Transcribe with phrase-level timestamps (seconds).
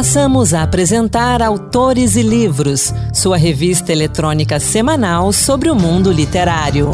[0.00, 6.90] Passamos a apresentar Autores e Livros, sua revista eletrônica semanal sobre o mundo literário.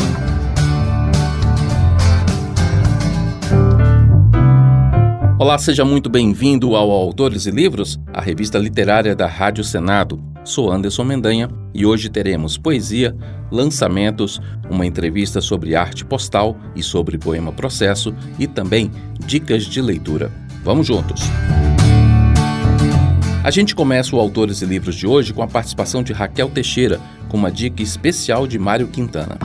[5.38, 10.20] Olá, seja muito bem-vindo ao Autores e Livros, a revista literária da Rádio Senado.
[10.42, 13.16] Sou Anderson Mendanha e hoje teremos poesia,
[13.52, 18.90] lançamentos, uma entrevista sobre arte postal e sobre poema processo e também
[19.24, 20.28] dicas de leitura.
[20.64, 21.20] Vamos juntos!
[23.46, 27.00] A gente começa o Autores e Livros de hoje com a participação de Raquel Teixeira,
[27.28, 29.38] com uma dica especial de Mário Quintana.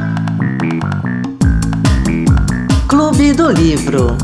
[2.87, 4.17] Clube do Livro.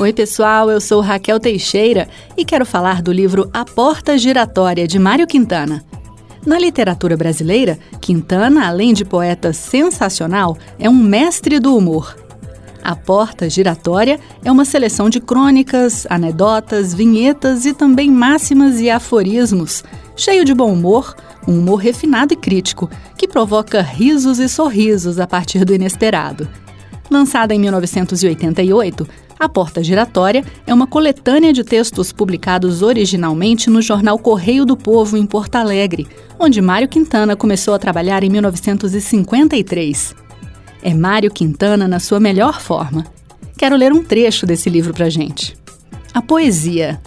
[0.00, 4.98] Oi, pessoal, eu sou Raquel Teixeira e quero falar do livro A Porta Giratória de
[4.98, 5.84] Mário Quintana.
[6.44, 12.25] Na literatura brasileira, Quintana, além de poeta sensacional, é um mestre do humor
[12.86, 19.82] a Porta Giratória é uma seleção de crônicas, anedotas, vinhetas e também máximas e aforismos,
[20.14, 21.16] cheio de bom humor,
[21.48, 26.48] um humor refinado e crítico, que provoca risos e sorrisos a partir do inesperado.
[27.10, 34.16] Lançada em 1988, A Porta Giratória é uma coletânea de textos publicados originalmente no jornal
[34.16, 36.06] Correio do Povo, em Porto Alegre,
[36.38, 40.25] onde Mário Quintana começou a trabalhar em 1953
[40.86, 43.04] é Mário Quintana na sua melhor forma.
[43.58, 45.56] Quero ler um trecho desse livro para gente.
[46.14, 47.00] A poesia.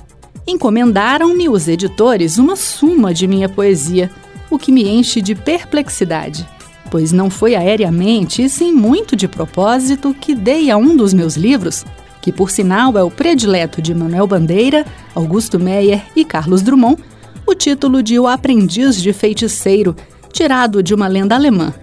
[0.46, 4.12] Encomendaram-me os editores uma suma de minha poesia,
[4.52, 6.46] o que me enche de perplexidade,
[6.92, 11.38] pois não foi aéreamente e sim muito de propósito que dei a um dos meus
[11.38, 11.86] livros,
[12.22, 17.02] que por sinal é o predileto de Manuel Bandeira, Augusto Meyer e Carlos Drummond,
[17.48, 19.96] o título de O Aprendiz de Feiticeiro,
[20.34, 21.74] tirado de uma lenda alemã.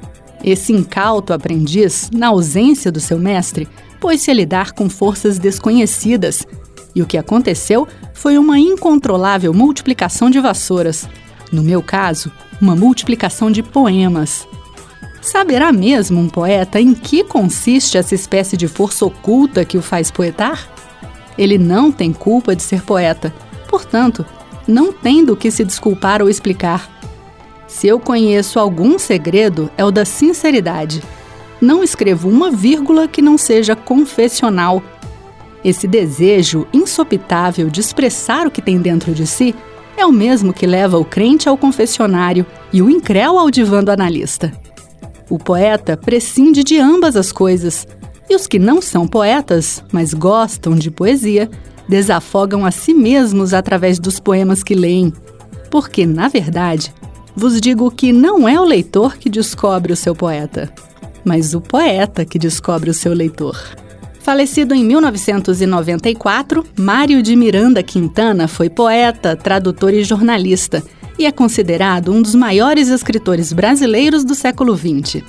[0.46, 3.66] Esse incauto aprendiz, na ausência do seu mestre,
[4.00, 6.46] pôs-se a lidar com forças desconhecidas,
[6.94, 11.08] e o que aconteceu foi uma incontrolável multiplicação de vassouras.
[11.50, 12.30] No meu caso,
[12.62, 14.46] uma multiplicação de poemas.
[15.20, 20.12] Saberá mesmo um poeta em que consiste essa espécie de força oculta que o faz
[20.12, 20.68] poetar?
[21.36, 23.34] Ele não tem culpa de ser poeta,
[23.68, 24.24] portanto,
[24.66, 26.95] não tem do que se desculpar ou explicar.
[27.76, 31.02] Se eu conheço algum segredo, é o da sinceridade.
[31.60, 34.82] Não escrevo uma vírgula que não seja confessional.
[35.62, 39.54] Esse desejo insopitável de expressar o que tem dentro de si
[39.94, 43.90] é o mesmo que leva o crente ao confessionário e o incréu ao divã do
[43.90, 44.50] analista.
[45.28, 47.86] O poeta prescinde de ambas as coisas,
[48.26, 51.50] e os que não são poetas, mas gostam de poesia,
[51.86, 55.12] desafogam a si mesmos através dos poemas que leem.
[55.70, 56.90] Porque, na verdade,
[57.36, 60.72] vos digo que não é o leitor que descobre o seu poeta,
[61.22, 63.62] mas o poeta que descobre o seu leitor.
[64.20, 70.82] Falecido em 1994, Mário de Miranda Quintana foi poeta, tradutor e jornalista
[71.18, 75.22] e é considerado um dos maiores escritores brasileiros do século XX.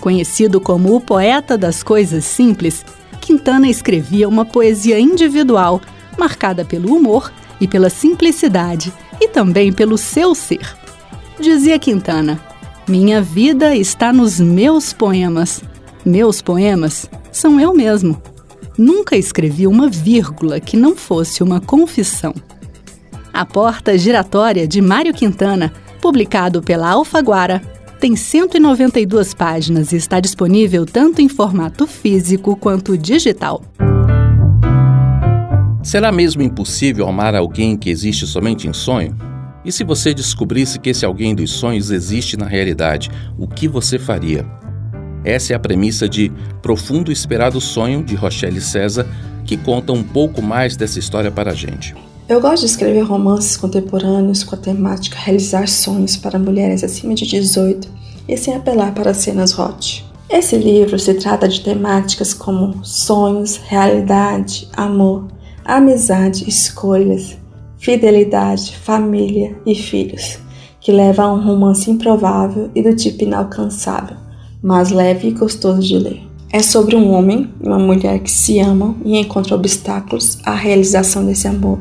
[0.00, 2.84] Conhecido como o poeta das coisas simples,
[3.20, 5.80] Quintana escrevia uma poesia individual,
[6.18, 10.85] marcada pelo humor e pela simplicidade, e também pelo seu ser.
[11.40, 12.40] Dizia Quintana:
[12.88, 15.62] Minha vida está nos meus poemas.
[16.04, 18.20] Meus poemas são eu mesmo.
[18.78, 22.34] Nunca escrevi uma vírgula que não fosse uma confissão.
[23.32, 27.60] A Porta Giratória de Mário Quintana, publicado pela Alfaguara,
[28.00, 33.62] tem 192 páginas e está disponível tanto em formato físico quanto digital.
[35.82, 39.16] Será mesmo impossível amar alguém que existe somente em sonho?
[39.66, 43.98] E se você descobrisse que esse alguém dos sonhos existe na realidade, o que você
[43.98, 44.46] faria?
[45.24, 46.30] Essa é a premissa de
[46.62, 49.04] Profundo Esperado Sonho, de Rochelle César,
[49.44, 51.96] que conta um pouco mais dessa história para a gente.
[52.28, 57.26] Eu gosto de escrever romances contemporâneos com a temática realizar sonhos para mulheres acima de
[57.26, 57.88] 18
[58.28, 60.06] e sem apelar para cenas hot.
[60.30, 65.26] Esse livro se trata de temáticas como sonhos, realidade, amor,
[65.64, 67.36] amizade, escolhas,
[67.86, 70.40] fidelidade, família e filhos,
[70.80, 74.16] que leva a um romance improvável e do tipo inalcançável,
[74.60, 76.20] mas leve e gostoso de ler.
[76.52, 81.24] É sobre um homem e uma mulher que se amam e encontram obstáculos à realização
[81.24, 81.78] desse amor.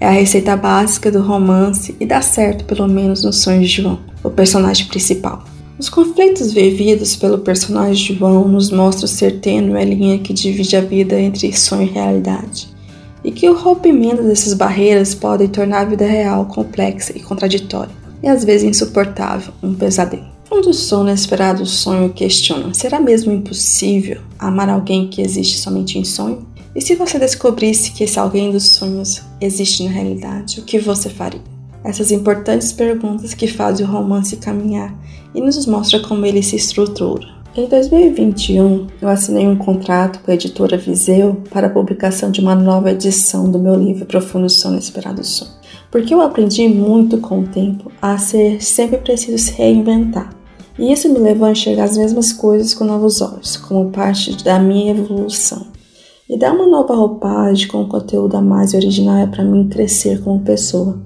[0.00, 3.98] É a receita básica do romance e dá certo, pelo menos nos sonhos de João,
[4.24, 5.44] o personagem principal.
[5.78, 10.80] Os conflitos vividos pelo personagem João nos mostram ser tênue a linha que divide a
[10.80, 12.72] vida entre sonho e realidade
[13.24, 18.28] e que o rompimento dessas barreiras pode tornar a vida real complexa e contraditória, e
[18.28, 20.32] às vezes insuportável, um pesadelo.
[20.48, 26.04] Quando o sono inesperado sonho questiona: será mesmo impossível amar alguém que existe somente em
[26.04, 26.46] sonho?
[26.74, 31.08] E se você descobrisse que esse alguém dos sonhos existe na realidade, o que você
[31.08, 31.40] faria?
[31.84, 34.94] Essas importantes perguntas que fazem o romance caminhar
[35.34, 37.41] e nos mostra como ele se estrutura.
[37.54, 42.54] Em 2021, eu assinei um contrato com a editora Viseu para a publicação de uma
[42.54, 45.50] nova edição do meu livro Profundo Sono Esperado Sonho,
[45.90, 50.34] porque eu aprendi muito com o tempo a ser sempre preciso se reinventar.
[50.78, 54.58] E isso me levou a enxergar as mesmas coisas com novos olhos, como parte da
[54.58, 55.66] minha evolução.
[56.30, 60.22] E dar uma nova roupagem com um conteúdo a mais original é para mim crescer
[60.22, 60.98] como pessoa.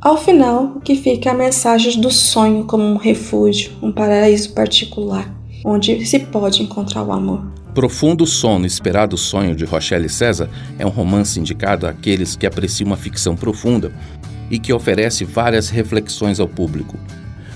[0.00, 4.52] Ao final, o que fica é a mensagem do sonho como um refúgio, um paraíso
[4.52, 7.42] particular, onde se pode encontrar o amor.
[7.74, 10.48] Profundo Sono, Esperado Sonho de Rochelle César
[10.78, 13.92] é um romance indicado àqueles que apreciam uma ficção profunda
[14.50, 16.98] e que oferece várias reflexões ao público.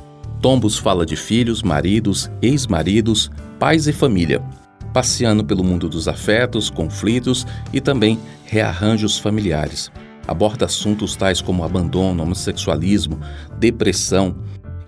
[0.41, 4.41] Tombos fala de filhos, maridos, ex-maridos, pais e família,
[4.93, 9.91] passeando pelo mundo dos afetos, conflitos e também rearranjos familiares
[10.27, 13.19] aborda assuntos tais como abandono, homossexualismo,
[13.57, 14.35] depressão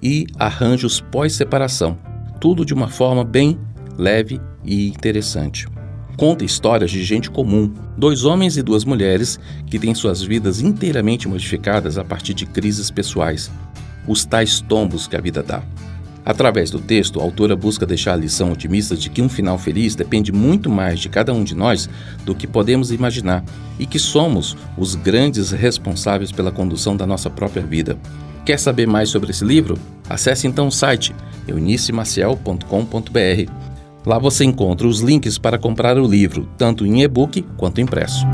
[0.03, 1.97] e arranjos pós-separação,
[2.39, 3.57] tudo de uma forma bem
[3.97, 5.67] leve e interessante.
[6.17, 11.27] Conta histórias de gente comum, dois homens e duas mulheres que têm suas vidas inteiramente
[11.27, 13.49] modificadas a partir de crises pessoais,
[14.07, 15.63] os tais tombos que a vida dá.
[16.25, 19.95] Através do texto, a autora busca deixar a lição otimista de que um final feliz
[19.95, 21.89] depende muito mais de cada um de nós
[22.25, 23.43] do que podemos imaginar
[23.79, 27.97] e que somos os grandes responsáveis pela condução da nossa própria vida.
[28.45, 29.77] Quer saber mais sobre esse livro?
[30.09, 31.15] Acesse então o site
[31.49, 33.51] eunicemaciel.com.br.
[34.05, 38.25] Lá você encontra os links para comprar o livro, tanto em e-book quanto impresso.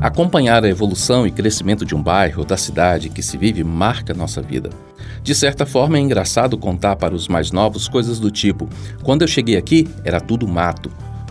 [0.00, 4.12] Acompanhar a evolução e crescimento de um bairro ou da cidade que se vive marca
[4.12, 4.70] nossa vida.
[5.22, 8.68] De certa forma, é engraçado contar para os mais novos coisas do tipo:
[9.02, 10.90] quando eu cheguei aqui, era tudo mato.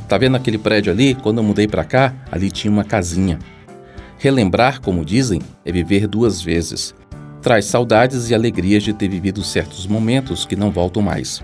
[0.10, 1.16] Tá vendo aquele prédio ali?
[1.16, 3.40] Quando eu mudei para cá, ali tinha uma casinha.
[4.18, 6.94] Relembrar, como dizem, é viver duas vezes.
[7.46, 11.44] Traz saudades e alegrias de ter vivido certos momentos que não voltam mais.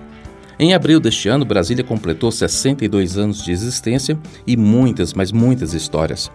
[0.57, 4.17] Em abril deste ano, Brasília completou 62 anos de existência
[4.47, 6.31] e muitas, mas muitas histórias.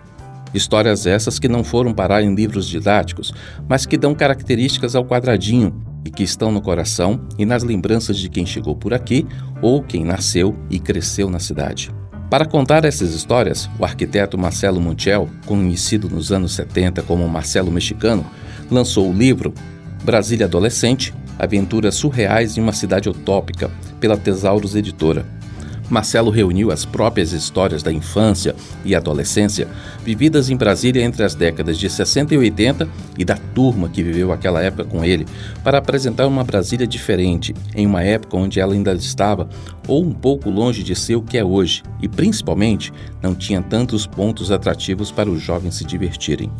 [0.55, 3.35] Histórias essas que não foram parar em livros didáticos,
[3.69, 5.75] mas que dão características ao quadradinho
[6.05, 9.27] e que estão no coração e nas lembranças de quem chegou por aqui
[9.61, 11.91] ou quem nasceu e cresceu na cidade.
[12.31, 18.25] Para contar essas histórias, o arquiteto Marcelo Montiel, conhecido nos anos 70 como Marcelo Mexicano,
[18.71, 19.53] lançou o livro
[20.05, 23.71] Brasília Adolescente Aventuras Surreais em uma Cidade Utópica,
[24.01, 25.27] pela Tesauros Editora.
[25.89, 29.69] Marcelo reuniu as próprias histórias da infância e adolescência
[30.05, 34.33] vividas em Brasília entre as décadas de 60 e 80 e da turma que viveu
[34.33, 35.27] aquela época com ele,
[35.63, 39.49] para apresentar uma Brasília diferente, em uma época onde ela ainda estava
[39.87, 42.93] ou um pouco longe de ser o que é hoje e, principalmente,
[43.23, 46.51] não tinha tantos pontos atrativos para os jovens se divertirem.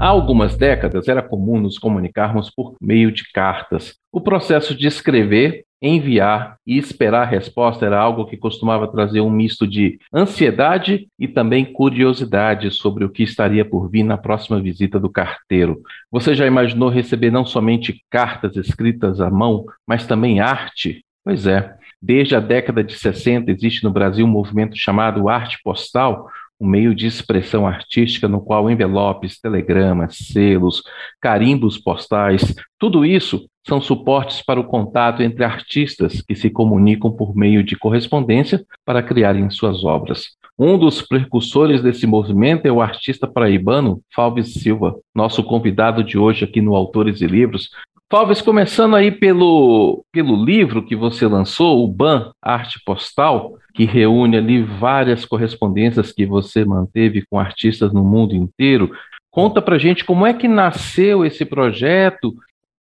[0.00, 3.96] Há algumas décadas era comum nos comunicarmos por meio de cartas.
[4.10, 9.28] O processo de escrever, enviar e esperar a resposta era algo que costumava trazer um
[9.28, 14.98] misto de ansiedade e também curiosidade sobre o que estaria por vir na próxima visita
[14.98, 15.82] do carteiro.
[16.10, 21.04] Você já imaginou receber não somente cartas escritas à mão, mas também arte?
[21.22, 21.76] Pois é.
[22.00, 26.28] Desde a década de 60 existe no Brasil um movimento chamado arte postal,
[26.60, 30.82] um meio de expressão artística no qual envelopes, telegramas, selos,
[31.20, 37.36] carimbos postais, tudo isso são suportes para o contato entre artistas que se comunicam por
[37.36, 40.36] meio de correspondência para criarem suas obras.
[40.58, 46.44] Um dos precursores desse movimento é o artista paraibano Falves Silva, nosso convidado de hoje
[46.44, 47.68] aqui no Autores e Livros.
[48.08, 54.36] Falves, começando aí pelo, pelo livro que você lançou, o BAN, Arte Postal, que reúne
[54.36, 58.92] ali várias correspondências que você manteve com artistas no mundo inteiro.
[59.28, 62.32] Conta pra gente como é que nasceu esse projeto,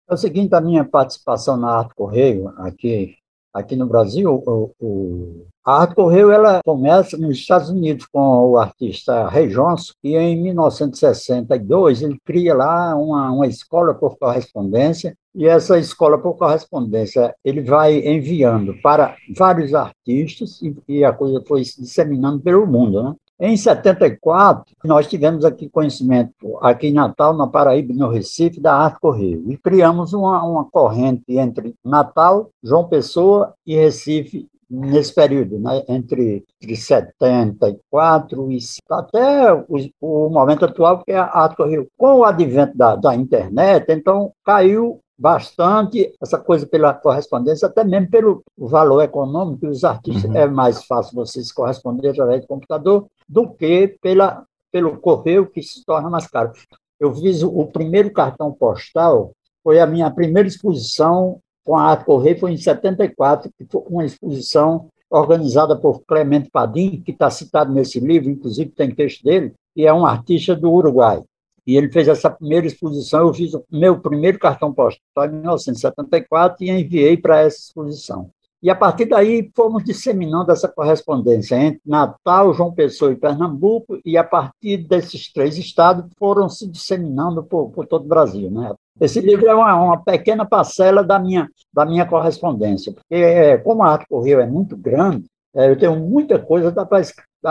[0.09, 3.15] é o seguinte, a minha participação na Arte Correio, aqui,
[3.53, 8.57] aqui no Brasil, o, o, a Arte Correio ela começa nos Estados Unidos com o
[8.57, 15.47] artista Ray Johnson, e em 1962 ele cria lá uma, uma escola por correspondência, e
[15.47, 21.63] essa escola por correspondência ele vai enviando para vários artistas, e, e a coisa foi
[21.63, 23.15] se disseminando pelo mundo, né?
[23.39, 28.99] Em 74, nós tivemos aqui conhecimento, aqui em Natal, na Paraíba no Recife, da Arte
[28.99, 29.43] Correio.
[29.51, 36.43] E criamos uma, uma corrente entre Natal, João Pessoa e Recife nesse período, né, entre,
[36.61, 38.57] entre 74 e
[38.89, 41.87] até o, o momento atual, que é a Arte Correio.
[41.97, 48.09] Com o advento da, da internet, então caiu bastante essa coisa pela correspondência, até mesmo
[48.09, 50.35] pelo valor econômico, os artistas uhum.
[50.35, 55.85] é mais fácil vocês corresponder através do computador do que pela, pelo correio, que se
[55.85, 56.51] torna mais caro.
[56.99, 59.31] Eu fiz o, primeiro cartão postal,
[59.63, 64.03] foi a minha primeira exposição com a Arte Correio, foi em 74, que foi uma
[64.03, 69.85] exposição organizada por Clemente Padim, que está citado nesse livro, inclusive tem texto dele, e
[69.85, 71.23] é um artista do Uruguai.
[71.65, 73.27] E ele fez essa primeira exposição.
[73.27, 78.29] Eu fiz o meu primeiro cartão postal em 1974 e enviei para essa exposição.
[78.63, 84.17] E a partir daí fomos disseminando essa correspondência entre Natal, João Pessoa e Pernambuco, e
[84.17, 88.49] a partir desses três estados foram se disseminando por, por todo o Brasil.
[88.49, 88.73] Né?
[89.01, 93.83] Esse livro é uma, uma, pequena parcela da minha, da minha correspondência, porque é, como
[93.83, 96.85] a Arte Correio é muito grande, é, eu tenho muita coisa, dá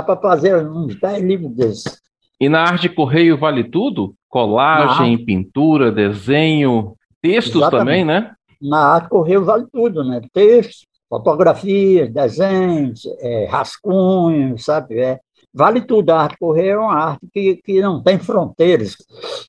[0.02, 2.00] para fazer uns 10 livros desses.
[2.42, 4.16] E na arte correio vale tudo?
[4.28, 7.78] Colagem, pintura, desenho, textos Exatamente.
[7.78, 8.32] também, né?
[8.60, 10.20] Na arte correio vale tudo, né?
[10.32, 14.98] Textos, fotografias, desenhos, é, rascunhos, sabe?
[14.98, 15.20] É,
[15.54, 16.10] vale tudo.
[16.10, 18.96] A arte correio é uma arte que, que não tem fronteiras.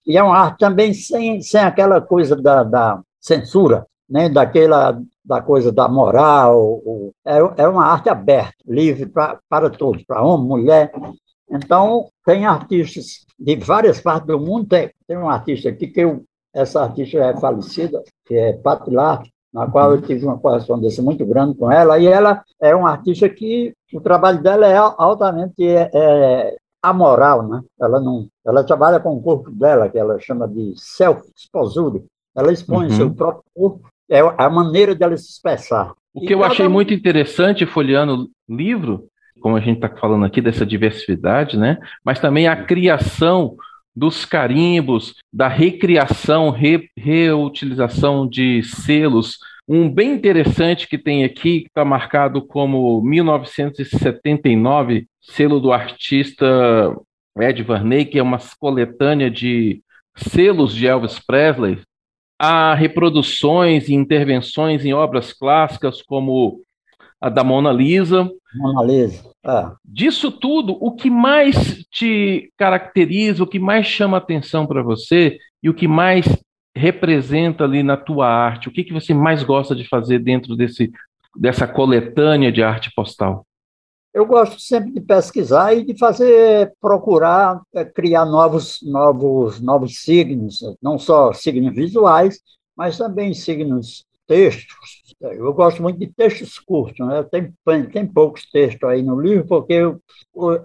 [0.06, 4.30] E é uma arte também sem, sem aquela coisa da, da censura, né?
[4.30, 6.80] daquela da coisa da moral.
[7.26, 10.92] É, é uma arte aberta, livre pra, para todos, para homem, mulher.
[11.54, 14.68] Então, tem artistas de várias partes do mundo.
[14.68, 19.28] Tem, tem um artista aqui que eu, essa artista é falecida, que é Patti Lart,
[19.54, 23.30] na qual eu tive uma correspondência muito grande com ela, e ela é uma artista
[23.30, 27.62] que o trabalho dela é altamente é, é, amoral, né?
[27.80, 32.04] Ela não, ela trabalha com o corpo dela, que ela chama de self-exposure.
[32.36, 32.96] Ela expõe uhum.
[32.96, 35.94] seu próprio corpo, é a maneira dela se expressar.
[36.14, 39.08] O que e eu achei muito interessante folheando o livro
[39.44, 41.78] como a gente está falando aqui, dessa diversidade, né?
[42.04, 43.58] Mas também a criação
[43.94, 49.38] dos carimbos, da recriação, re, reutilização de selos.
[49.68, 56.96] Um bem interessante que tem aqui, que está marcado como 1979, selo do artista
[57.38, 59.82] Ed Varney, que é uma coletânea de
[60.16, 61.82] selos de Elvis Presley.
[62.40, 66.62] Há reproduções e intervenções em obras clássicas como
[67.24, 68.30] a da Mona Lisa.
[68.54, 69.24] Mona Lisa.
[69.46, 69.72] É.
[69.86, 75.70] Disso tudo, o que mais te caracteriza, o que mais chama atenção para você e
[75.70, 76.26] o que mais
[76.76, 78.68] representa ali na tua arte?
[78.68, 80.92] O que, que você mais gosta de fazer dentro desse,
[81.34, 83.46] dessa coletânea de arte postal?
[84.14, 90.60] Eu gosto sempre de pesquisar e de fazer, procurar é, criar novos, novos, novos signos,
[90.82, 92.42] não só signos visuais,
[92.76, 97.24] mas também signos textos, eu gosto muito de textos curtos, né?
[97.24, 100.02] tem, tem poucos textos aí no livro, porque eu,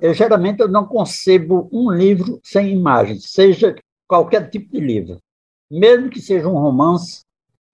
[0.01, 3.75] eu, geralmente eu não concebo um livro sem imagens, seja
[4.07, 5.19] qualquer tipo de livro.
[5.71, 7.23] Mesmo que seja um romance,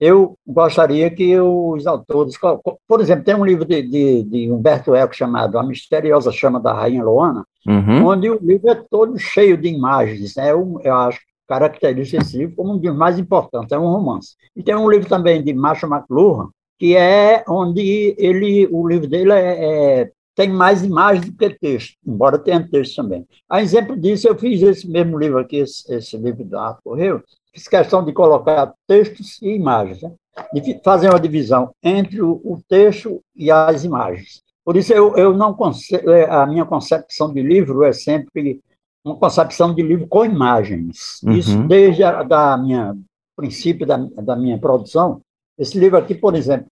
[0.00, 2.34] eu gostaria que os autores.
[2.86, 6.72] Por exemplo, tem um livro de, de, de Humberto Eco chamado A Misteriosa Chama da
[6.72, 8.06] Rainha Loana, uhum.
[8.06, 10.34] onde o livro é todo cheio de imagens.
[10.34, 10.50] Né?
[10.50, 14.36] Eu, eu acho caracteriza esse livro como um dos mais importantes, é um romance.
[14.56, 16.48] E tem um livro também de Marshall McLuhan,
[16.78, 21.96] que é onde ele, o livro dele é, é, tem mais imagens do que texto,
[22.06, 23.26] embora tenha texto também.
[23.48, 27.22] A exemplo disso, eu fiz esse mesmo livro aqui, esse, esse livro da Arte Correio,
[27.52, 30.12] fiz questão de colocar textos e imagens, né?
[30.52, 34.42] de fazer uma divisão entre o, o texto e as imagens.
[34.64, 35.56] Por isso, eu, eu não
[35.92, 38.60] é, a minha concepção de livro é sempre
[39.04, 41.20] uma concepção de livro com imagens.
[41.22, 41.32] Uhum.
[41.32, 42.96] Isso desde a da minha
[43.36, 45.20] princípio da, da minha produção.
[45.58, 46.66] Esse livro aqui, por exemplo,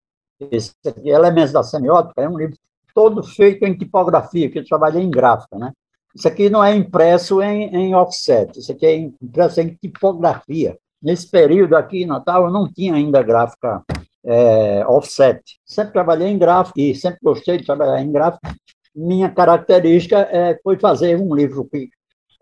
[0.51, 2.57] esse aqui, Elementos da Semiótica, é um livro
[2.95, 5.73] todo feito em tipografia, que eu trabalhei em gráfica, né?
[6.15, 10.77] Isso aqui não é impresso em, em offset, isso aqui é impresso em tipografia.
[11.03, 13.83] Nesse período aqui, Natal, eu não tinha ainda gráfica
[14.25, 15.41] é, offset.
[15.65, 18.55] Sempre trabalhei em gráfica e sempre gostei de trabalhar em gráfica.
[18.95, 21.89] Minha característica é, foi fazer um livro que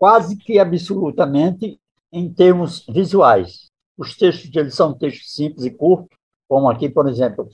[0.01, 1.79] quase que absolutamente
[2.11, 3.67] em termos visuais.
[3.95, 6.17] Os textos deles são textos simples e curtos,
[6.49, 7.47] como aqui, por exemplo,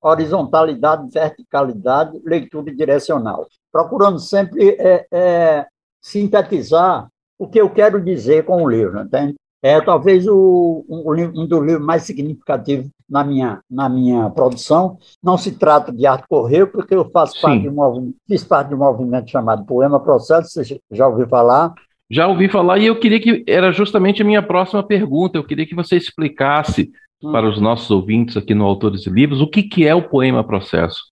[0.00, 5.66] horizontalidade, verticalidade, leitura direcional, procurando sempre é, é,
[6.00, 7.06] sintetizar
[7.38, 9.34] o que eu quero dizer com o livro, entende?
[9.62, 14.98] É talvez o, um, um dos livros mais significativos na minha, na minha produção.
[15.22, 18.74] Não se trata de arte correio, porque eu faço parte de um fiz parte de
[18.74, 21.72] um movimento chamado Poema Processo, você já ouviu falar?
[22.10, 25.38] Já ouvi falar e eu queria que era justamente a minha próxima pergunta.
[25.38, 26.92] Eu queria que você explicasse
[27.22, 27.32] hum.
[27.32, 30.44] para os nossos ouvintes aqui no Autores e Livros o que, que é o Poema
[30.44, 31.02] Processo.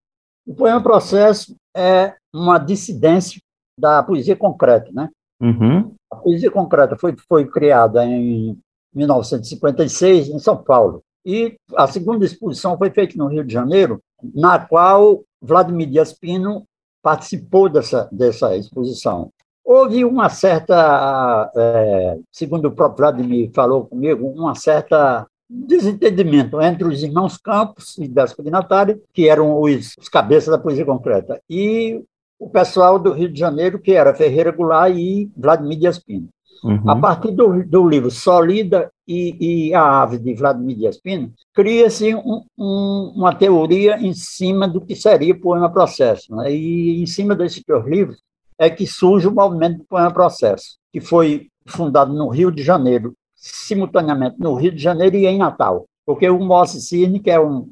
[0.46, 3.40] O Poema Processo é uma dissidência
[3.78, 5.08] da poesia concreta, né?
[5.40, 5.94] Uhum.
[6.10, 8.56] A poesia concreta foi, foi criada em
[8.94, 11.02] 1956 em São Paulo.
[11.24, 14.00] E a segunda exposição foi feita no Rio de Janeiro,
[14.34, 16.64] na qual Vladimir Dias Pino
[17.02, 19.30] participou dessa, dessa exposição.
[19.64, 27.02] Houve uma certa, é, segundo o próprio Vladimir falou comigo, uma certa desentendimento entre os
[27.02, 32.02] irmãos Campos e das Natália, que eram os, os cabeças da poesia concreta, e
[32.38, 36.28] o pessoal do Rio de Janeiro, que era Ferreira Goulart e Vladimir Dias Pino.
[36.62, 36.88] Uhum.
[36.88, 42.14] A partir do, do livro Solida e, e, a Ave de Vladimir Dias Pino, cria-se
[42.14, 46.34] um, um, uma teoria em cima do que seria o poema processo.
[46.36, 46.52] Né?
[46.52, 48.22] E em cima desses dois livros
[48.58, 53.12] é que surge o movimento do poema processo, que foi fundado no Rio de Janeiro,
[53.34, 55.84] simultaneamente no Rio de Janeiro e em Natal.
[56.06, 57.66] Porque o Mossi Cirne, que é um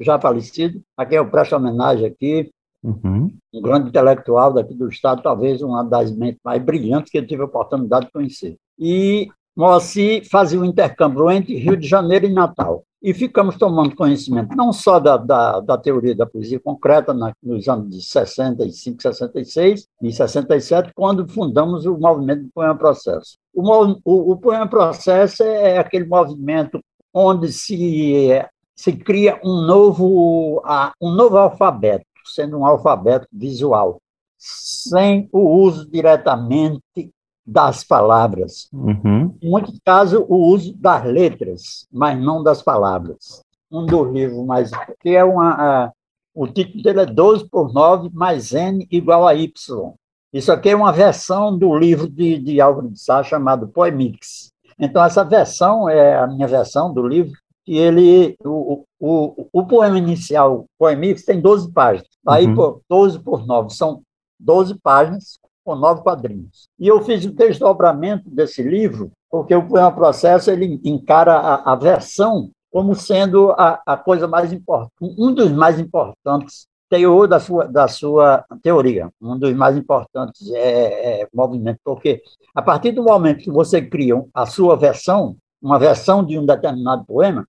[0.00, 2.50] já falecido, aqui eu presto homenagem aqui,
[2.88, 3.30] Uhum.
[3.52, 7.42] Um grande intelectual daqui do Estado, talvez uma das mentes mais brilhantes que eu tive
[7.42, 8.56] a oportunidade de conhecer.
[8.78, 12.84] E Moacir fazia um intercâmbio entre Rio de Janeiro e Natal.
[13.02, 17.68] E ficamos tomando conhecimento não só da, da, da teoria da poesia concreta na, nos
[17.68, 23.36] anos de 65, 66 e 67, quando fundamos o movimento do Poema Processo.
[23.52, 23.62] O,
[24.04, 26.80] o, o Poema Processo é aquele movimento
[27.12, 28.30] onde se,
[28.76, 30.62] se cria um novo,
[31.00, 34.00] um novo alfabeto sendo um alfabeto visual,
[34.36, 37.12] sem o uso diretamente
[37.46, 38.68] das palavras.
[38.72, 39.34] Uhum.
[39.40, 43.42] Em muitos casos, o uso das letras, mas não das palavras.
[43.70, 44.70] Um dos livros mais.
[45.00, 45.92] que é uma.
[46.34, 49.94] o título dele é 12 por 9 mais N igual a Y.
[50.32, 54.52] Isso aqui é uma versão do livro de, de Álvaro de Sá chamado Poemix.
[54.78, 57.32] Então, essa versão é a minha versão do livro,
[57.68, 62.08] e ele, o, o, o poema inicial, o Poemix, tem 12 páginas.
[62.26, 62.54] Aí, uhum.
[62.54, 64.00] por 12 por 9, são
[64.40, 66.66] 12 páginas com nove quadrinhos.
[66.78, 71.76] E eu fiz o desdobramento desse livro, porque o Poema Processo ele encara a, a
[71.76, 77.66] versão como sendo a, a coisa mais importante, um dos mais importantes teor da sua,
[77.66, 82.22] da sua teoria, um dos mais importantes é, é movimento, porque
[82.54, 87.04] a partir do momento que você cria a sua versão, uma versão de um determinado
[87.04, 87.46] poema,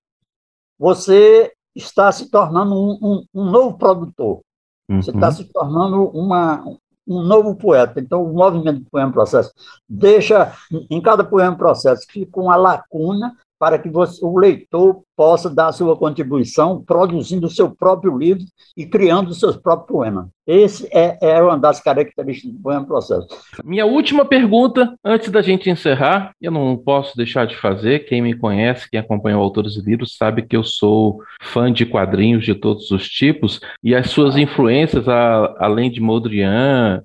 [0.80, 4.40] você está se tornando um, um, um novo produtor.
[4.88, 5.32] Você está uhum.
[5.32, 6.64] se tornando uma,
[7.06, 8.00] um novo poeta.
[8.00, 9.52] Então, o movimento do poema processo
[9.86, 10.52] deixa,
[10.90, 15.94] em cada poema processo, fica uma lacuna para que você, o leitor possa dar sua
[15.94, 18.42] contribuição, produzindo o seu próprio livro
[18.74, 20.28] e criando seus próprios poemas.
[20.46, 23.28] Esse é, é uma das características do poema processo.
[23.62, 28.06] Minha última pergunta, antes da gente encerrar, eu não posso deixar de fazer.
[28.06, 32.46] Quem me conhece, quem acompanha Autores e Livros, sabe que eu sou fã de quadrinhos
[32.46, 37.02] de todos os tipos e as suas influências, a, além de Modrian,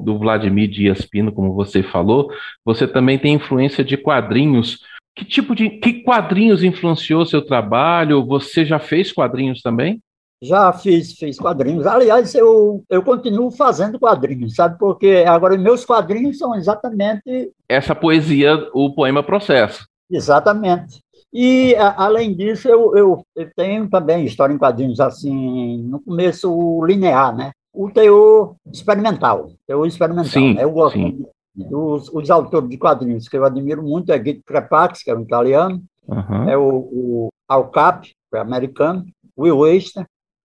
[0.00, 2.30] do Vladimir Dias Pino, como você falou,
[2.64, 4.80] você também tem influência de quadrinhos
[5.18, 8.24] que tipo de que quadrinhos influenciou seu trabalho?
[8.24, 10.00] Você já fez quadrinhos também?
[10.40, 11.84] Já fiz, fiz quadrinhos.
[11.84, 14.78] Aliás, eu, eu continuo fazendo quadrinhos, sabe?
[14.78, 17.52] Porque agora meus quadrinhos são exatamente.
[17.68, 19.84] Essa poesia, o poema processo.
[20.08, 21.00] Exatamente.
[21.32, 26.84] E, a, além disso, eu, eu, eu, tenho também história em quadrinhos, assim, no começo
[26.84, 27.50] linear, né?
[27.74, 29.50] O teor experimental.
[29.66, 30.30] Teor experimental.
[30.30, 31.26] Sim, eu gosto sim.
[31.56, 35.22] Os, os, autores de quadrinhos que eu admiro muito é Guido Crepax, que é um
[35.22, 36.48] italiano, uhum.
[36.48, 39.04] é o, o Al Cap, que é americano,
[39.36, 40.06] Will Eisner,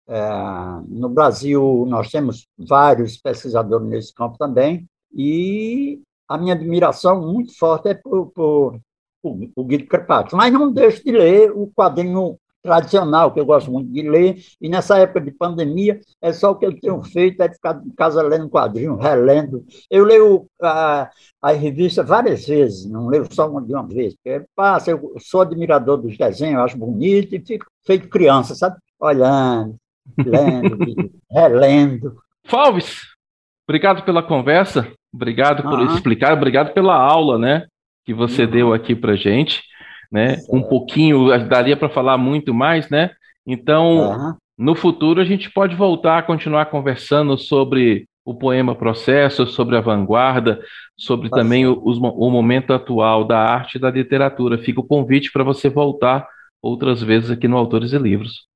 [0.06, 0.30] É,
[0.90, 7.88] no Brasil, nós temos vários pesquisadores nesse campo também, e a minha admiração muito forte
[7.90, 8.80] é por, por,
[9.22, 10.36] por, por Guido Crepati.
[10.36, 14.70] Mas não deixo de ler o quadrinho tradicional, que eu gosto muito de ler, e
[14.70, 18.24] nessa época de pandemia, é só o que eu tenho feito, é ficar em casa
[18.24, 19.66] lendo quadrinho, relendo.
[19.92, 21.10] Eu leio a,
[21.42, 24.16] a revista várias vezes, não leio só uma de uma vez,
[24.56, 28.78] passa, eu sou admirador dos desenhos, acho bonito, e fico feito criança, sabe?
[28.98, 29.76] Olhando,
[30.26, 30.78] lendo,
[31.30, 32.16] relendo.
[32.46, 33.02] Falves,
[33.68, 35.94] obrigado pela conversa, obrigado por uhum.
[35.94, 37.68] explicar, obrigado pela aula, né,
[38.06, 38.52] que você uhum.
[38.52, 39.64] deu aqui para gente
[40.14, 40.38] né?
[40.38, 40.56] Certo.
[40.56, 43.10] Um pouquinho, daria para falar muito mais, né?
[43.46, 44.36] Então, uhum.
[44.56, 49.82] no futuro a gente pode voltar a continuar conversando sobre o poema processo, sobre a
[49.82, 50.62] vanguarda,
[50.96, 54.60] sobre também o, o, momento atual da arte e da literatura.
[54.60, 56.26] Fica o convite para você voltar
[56.62, 58.48] outras vezes aqui no Autores e Livros.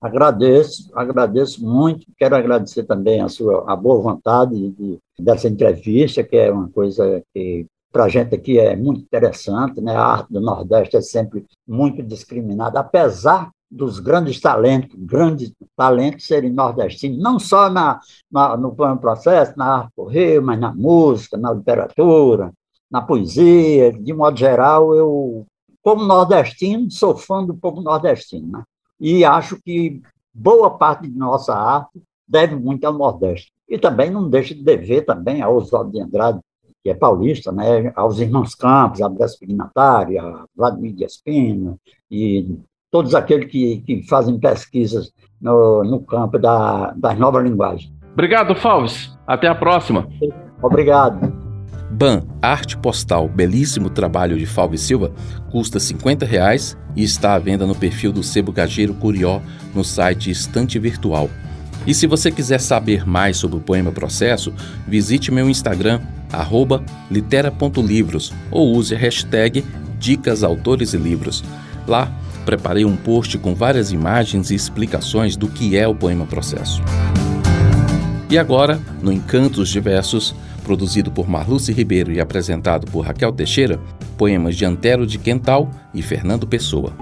[0.00, 2.06] Agradeço, agradeço muito.
[2.16, 7.20] Quero agradecer também a sua a boa vontade de, dessa entrevista, que é uma coisa
[7.34, 9.94] que para a gente aqui é muito interessante, né?
[9.94, 16.52] a arte do Nordeste é sempre muito discriminada, apesar dos grandes talentos, grandes talentos serem
[16.52, 21.52] nordestinos, não só na, na no plano processo, na arte correio, mas na música, na
[21.52, 22.52] literatura,
[22.90, 25.44] na poesia, de modo geral, eu,
[25.82, 28.62] como nordestino, sou fã do povo nordestino, né?
[29.00, 30.00] e acho que
[30.32, 33.52] boa parte de nossa arte deve muito ao Nordeste.
[33.68, 36.40] E também não deixa de dever também a Oswaldo de Andrade,
[36.86, 41.76] que é paulista, né, aos irmãos Campos, a Brás Pignatária, a Vladimir de Espina,
[42.08, 42.60] e
[42.92, 47.92] todos aqueles que, que fazem pesquisas no, no campo da, das novas linguagens.
[48.12, 49.18] Obrigado, Fauves.
[49.26, 50.06] Até a próxima.
[50.62, 51.32] Obrigado.
[51.90, 55.10] Ban Arte Postal, belíssimo trabalho de Falve Silva,
[55.50, 59.42] custa 50 reais e está à venda no perfil do Sebo Gageiro Curió
[59.74, 61.28] no site Estante Virtual.
[61.84, 64.54] E se você quiser saber mais sobre o Poema Processo,
[64.86, 66.00] visite meu Instagram,
[67.10, 69.64] litera.livros ou use a hashtag
[69.98, 71.42] Dicas Autores e Livros.
[71.86, 72.12] Lá,
[72.44, 76.82] preparei um post com várias imagens e explicações do que é o Poema Processo.
[78.28, 83.78] E agora, no Encantos Diversos, produzido por Marluce Ribeiro e apresentado por Raquel Teixeira,
[84.16, 86.92] poemas de Antero de Quental e Fernando Pessoa.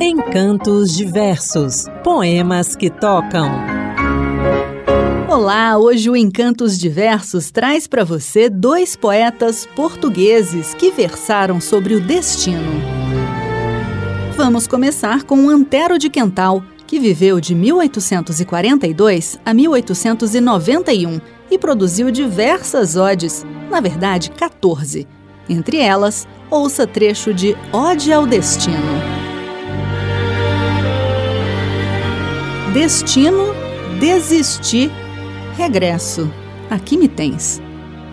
[0.00, 3.71] Encantos Diversos Poemas que tocam.
[5.32, 12.00] Olá, hoje o Encantos Diversos traz para você dois poetas portugueses que versaram sobre o
[12.00, 12.70] destino.
[14.36, 21.18] Vamos começar com Antero de Quental, que viveu de 1842 a 1891
[21.50, 25.08] e produziu diversas odes, na verdade 14.
[25.48, 28.76] Entre elas, ouça trecho de Ode ao Destino.
[32.74, 33.54] Destino,
[33.98, 34.92] desistir
[35.56, 36.30] regresso.
[36.70, 37.60] Aqui me tens.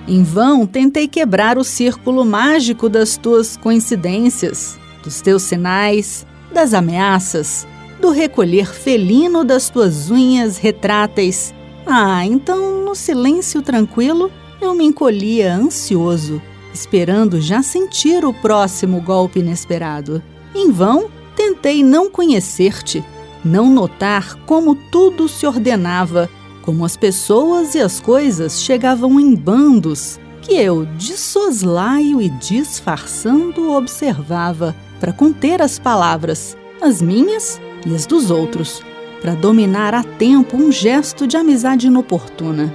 [0.07, 7.67] Em vão tentei quebrar o círculo mágico das tuas coincidências, dos teus sinais, das ameaças,
[8.01, 11.53] do recolher felino das tuas unhas retráteis.
[11.85, 16.41] Ah, então, no silêncio tranquilo, eu me encolhia ansioso,
[16.73, 20.23] esperando já sentir o próximo golpe inesperado.
[20.55, 23.03] Em vão, tentei não conhecer-te,
[23.45, 26.29] não notar como tudo se ordenava
[26.69, 33.71] como as pessoas e as coisas chegavam em bandos, que eu, de soslaio e disfarçando,
[33.71, 38.83] observava para conter as palavras, as minhas e as dos outros,
[39.19, 42.71] para dominar a tempo um gesto de amizade inoportuna.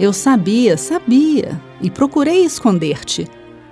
[0.00, 3.28] Eu sabia, sabia, e procurei esconder-te,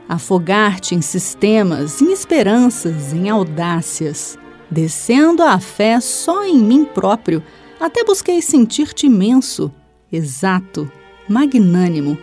[0.06, 4.38] afogar-te em sistemas, em esperanças, em audácias,
[4.70, 7.42] descendo a fé só em mim próprio
[7.82, 9.72] até busquei sentir-te imenso,
[10.10, 10.88] exato,
[11.28, 12.16] magnânimo,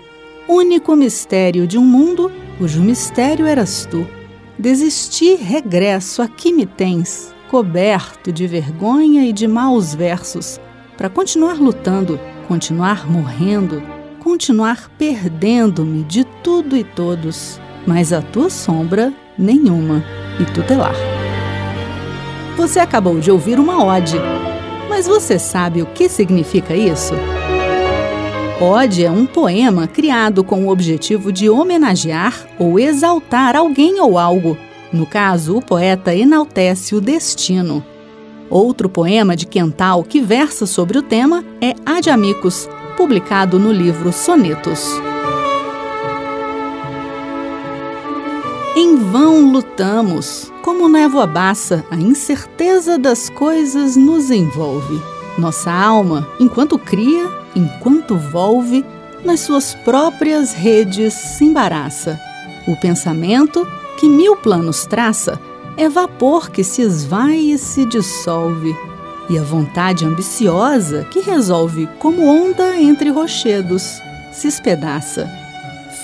[0.47, 4.07] único mistério de um mundo cujo mistério eras tu.
[4.57, 10.61] Desisti, regresso, aqui me tens, coberto de vergonha e de maus versos,
[10.95, 12.17] para continuar lutando,
[12.47, 13.83] continuar morrendo,
[14.19, 20.05] continuar perdendo-me de tudo e todos, mas a tua sombra nenhuma
[20.39, 20.95] e tutelar.
[22.55, 24.17] Você acabou de ouvir uma ode
[24.99, 27.13] mas você sabe o que significa isso?
[28.59, 34.57] Ode é um poema criado com o objetivo de homenagear ou exaltar alguém ou algo.
[34.91, 37.81] No caso, o poeta enaltece o destino.
[38.49, 44.11] Outro poema de Quental que versa sobre o tema é Ad Amicus, publicado no livro
[44.11, 44.99] Sonetos.
[48.81, 55.01] Em vão lutamos, como névoa baça, a incerteza das coisas nos envolve.
[55.37, 58.85] Nossa alma, enquanto cria, enquanto volve,
[59.25, 62.17] nas suas próprias redes se embaraça.
[62.65, 65.37] O pensamento, que mil planos traça,
[65.75, 68.73] é vapor que se esvai e se dissolve.
[69.29, 75.29] E a vontade ambiciosa, que resolve como onda entre rochedos, se espedaça.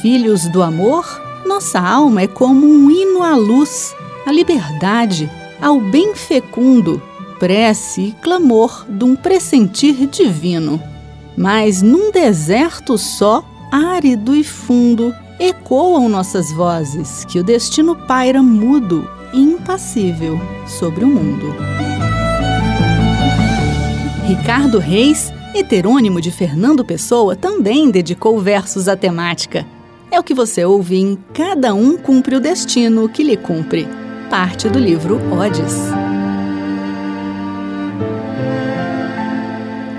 [0.02, 5.30] Filhos do amor, nossa alma é como um hino à luz, à liberdade,
[5.62, 7.02] ao bem fecundo,
[7.40, 10.82] prece e clamor de um pressentir divino.
[11.38, 19.08] Mas num deserto só, árido e fundo, ecoam nossas vozes que o destino paira mudo
[19.34, 21.54] e impassível sobre o mundo.
[24.26, 29.66] Ricardo Reis, heterônimo de Fernando Pessoa, também dedicou versos à temática.
[30.16, 33.86] É o que você ouve em Cada um cumpre o destino que lhe cumpre,
[34.30, 35.76] parte do livro Odes.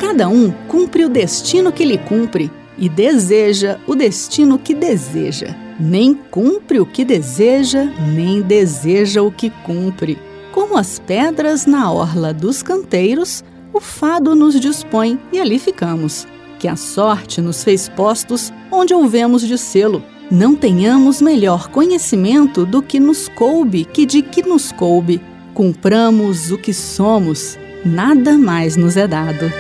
[0.01, 5.55] Cada um cumpre o destino que lhe cumpre e deseja o destino que deseja.
[5.79, 10.19] Nem cumpre o que deseja, nem deseja o que cumpre.
[10.51, 16.27] Como as pedras na orla dos canteiros, o fado nos dispõe e ali ficamos.
[16.59, 20.03] Que a sorte nos fez postos onde houvemos de selo.
[20.31, 25.21] Não tenhamos melhor conhecimento do que nos coube que de que nos coube.
[25.55, 29.53] Cumpramos o que somos, nada mais nos é dado.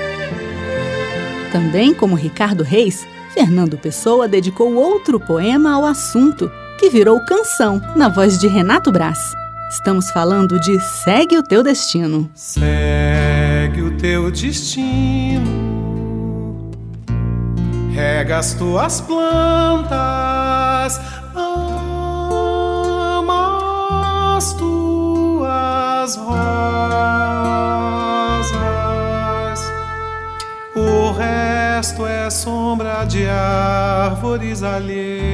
[1.53, 8.09] Também, como Ricardo Reis, Fernando Pessoa dedicou outro poema ao assunto, que virou canção na
[8.09, 9.19] voz de Renato Braz.
[9.71, 12.31] Estamos falando de Segue o Teu Destino.
[12.35, 15.56] Segue o teu destino,
[17.97, 19.91] rega as tuas plantas,
[21.35, 22.37] ama
[24.37, 26.37] as tuas rosas.
[30.77, 35.27] O resto é sombra de árvores alheias.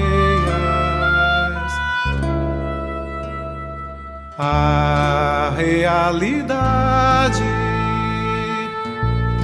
[4.39, 7.43] A realidade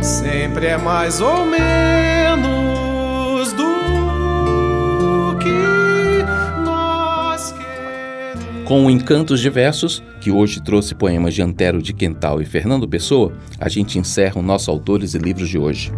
[0.00, 2.57] sempre é mais ou menos
[8.68, 13.66] Com Encantos Diversos, que hoje trouxe poemas de Antero de Quental e Fernando Pessoa, a
[13.66, 15.90] gente encerra o nosso Autores e Livros de hoje.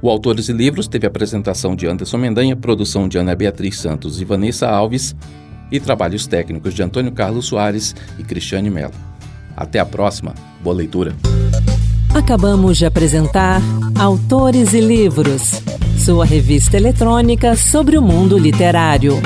[0.00, 4.24] O Autores e Livros teve apresentação de Anderson Mendanha, produção de Ana Beatriz Santos e
[4.24, 5.14] Vanessa Alves
[5.70, 8.94] e trabalhos técnicos de Antônio Carlos Soares e Cristiane Mello.
[9.54, 10.32] Até a próxima.
[10.62, 11.14] Boa leitura.
[12.14, 13.60] Acabamos de apresentar
[13.98, 15.60] Autores e Livros,
[16.02, 19.20] sua revista eletrônica sobre o mundo literário.